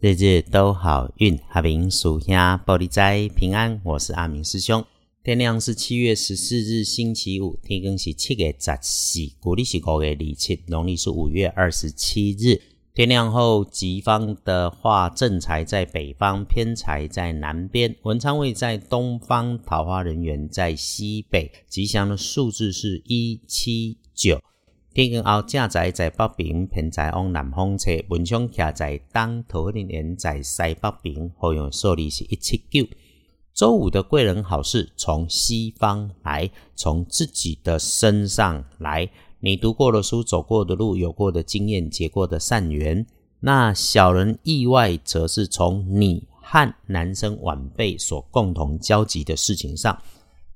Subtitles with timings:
[0.00, 3.80] 日日都好运，阿明属下玻璃斋平安。
[3.82, 4.84] 我是阿明师兄。
[5.24, 12.62] 天亮是七月十四日星期五，天更是七月十四，古历是五月二七，农历是五月二十七日。
[12.94, 21.50] 天亮后，吉方的话，正财在北方，偏财在南边，文昌位在东方，桃花人员在西北。
[21.68, 24.40] 吉祥的数字是一七九。
[24.98, 31.30] 天光后，正财在北边，偏在往南方车，文昌徛在东，桃花人在西北边。
[31.38, 32.84] 好用数字是一七九。
[33.54, 39.08] 周五的贵人好事从西方来，从自己的身上来。
[39.38, 43.06] 你读过的书、走过的路、有过的经验、结过的善缘，
[43.38, 49.96] 那小人意外则是从你和男生晚辈所共同交集的事情上，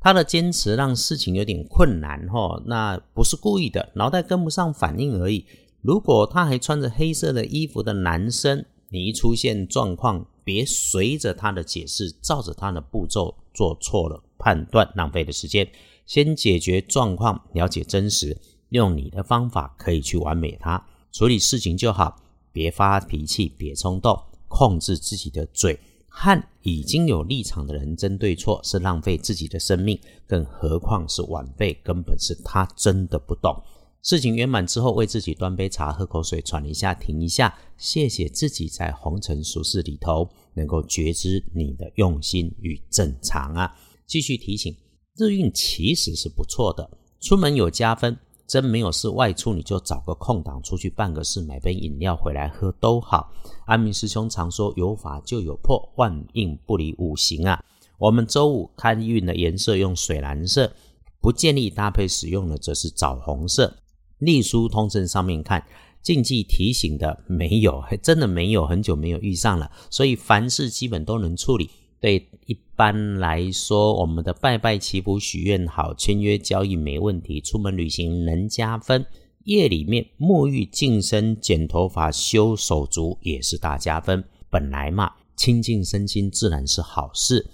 [0.00, 2.62] 他的坚持让事情有点困难哈。
[2.66, 5.44] 那不是故意的，脑袋跟不上反应而已。
[5.80, 15.68] 如果他还穿着黑色的衣服的男生，你一出现状况，别随着他的解释，照着他的步骤做错了判断，浪费的时间。
[16.06, 18.36] 先解决状况，了解真实。
[18.70, 22.16] 用你的方法可以去完美他，处理事情就好，
[22.52, 24.18] 别发脾气，别冲动，
[24.48, 25.78] 控制自己的嘴。
[26.20, 33.62] 和已经有立场的人争对错是浪费自己的生命，更何况是晚辈，根本是他真的不懂。
[34.02, 43.72] 事情圆满之后，为自己端杯茶，喝口水，喘一下，停一下，谢谢自己在红尘俗世里头能够觉知你的用心与正常啊。
[44.04, 44.76] 继续提醒，
[45.16, 48.18] 日运其实是不错的，出门有加分。
[48.48, 53.30] 真没有事外出，你就找个空档出去办个事，买杯饮料回来喝都好。
[53.66, 57.62] 阿明师兄常说有法就有破，万应不离五行啊。
[57.98, 60.72] 我们周五看运的颜色用水蓝色，
[61.20, 63.76] 不建议搭配使用的则是枣红色。
[64.18, 65.62] 隶书通证上面看，
[66.00, 71.68] 禁忌提醒的没有，还真的没有，很久没有遇上了，所以凡事基本都能处理。
[72.00, 79.04] 对一般来说，我们的拜拜祈福许愿好，签约交易没问题，出门旅行能加分。
[79.44, 84.22] 夜里面沐浴净身、剪头发、修手足也是大加分。
[84.50, 87.46] 本来嘛，清净身心自然是好事。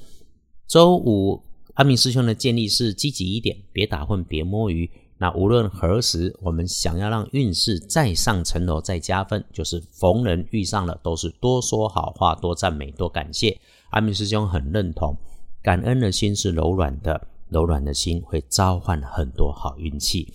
[0.66, 1.40] 周五
[1.74, 4.90] 阿明师兄的建议是积极一点，别打混，别摸鱼。
[5.18, 13.56] 那无论何时，我们想要让运势再上层楼、再加分，就是逢人遇上了，都是多说好话，多赞美，多感谢。
[13.94, 15.16] 阿明师兄很认同，
[15.62, 20.34] 感恩的心是柔软的，柔软的心会召唤很多好运气。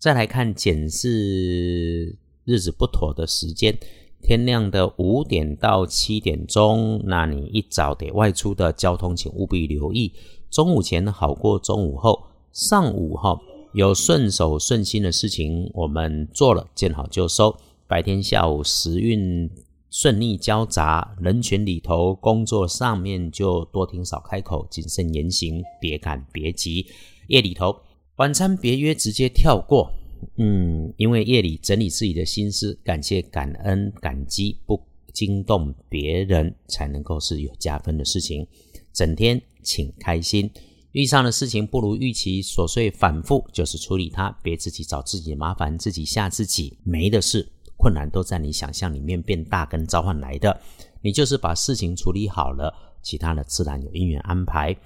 [0.00, 3.78] 再来看检视日子不妥的时间，
[4.20, 10.12] 天亮的五点到七点钟，那你一早得外出的交通，请务必留意。
[10.50, 12.20] 中午前好过中午后，
[12.50, 13.40] 上午哈
[13.74, 17.56] 有顺手顺心的事情，我们做了见好就收。
[17.86, 19.48] 白天下午时运。
[19.90, 26.86] 顺利交杂，人群里头工作上面就多听少开口，谨慎言行，别赶别急。
[27.28, 27.74] 夜里头
[28.16, 29.90] 晚餐别约，直接跳过。
[30.36, 34.80] 嗯，因为夜里整理自己的心思，感谢、感恩、感激，不
[35.12, 38.46] 惊动别人，才能够是有加分的事情。
[38.92, 40.50] 整天请开心，
[40.92, 47.48] 遇上的事情不如预期，琐碎反复，就是处理它，别自己找自己麻烦，自己吓自己，没的事。
[47.78, 50.60] 困难都在你想象里面变大跟召唤来的，
[51.00, 54.76] 你就是把事情处理好了，其他的自然有因缘安排。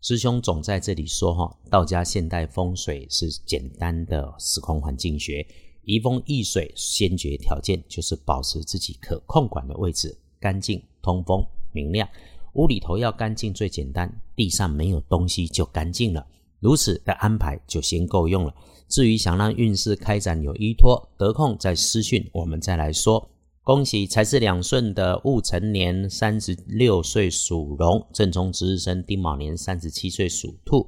[0.00, 5.46] 师兄总在这里说哈，道家现代风水是简单的时空环境学，
[5.82, 12.08] 移风易水先决条件就是保持自己可控管的位置，干净、通风、明亮。
[12.54, 16.26] 屋里头要干净最简单，地上没有东西就干净了，
[16.60, 18.54] 如此的安排就先够用了。
[18.88, 23.30] 至于想让运势开展有依托，得空再私讯我们再来说。
[23.62, 30.86] 恭喜财是两顺的戊辰年三十六岁属龙，正冲值日生丁卯年三十七岁属兔。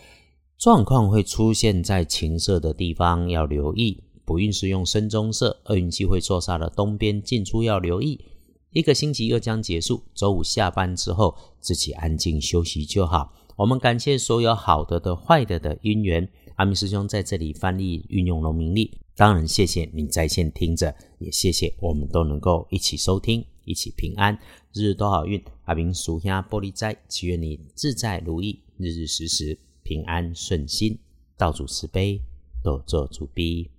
[0.57, 4.03] 状况会出现在情色的地方，要留意。
[4.25, 8.25] 不运势用深棕色，厄运机会坐煞的东边进出要留意。
[8.71, 13.33] 一个星期又将结束，周五下班之后自己安静休息就好。
[13.61, 16.27] 我们感谢所有好的的、坏的的因缘。
[16.55, 24.33] 阿明师兄在这里翻译运用农民历，当然谢谢你在线听着，也谢谢我们都能够一起收听，一起平安，
[24.73, 25.45] 日日都好运。
[25.65, 30.99] 阿明属下玻璃斋，祈愿你自在如意，日日时时平安顺心，
[31.37, 32.19] 道主慈悲，
[32.65, 33.71] 多做主逼。